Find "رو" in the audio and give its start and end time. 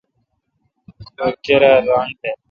1.17-1.27